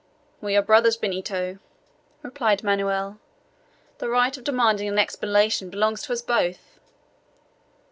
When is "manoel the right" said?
2.63-4.35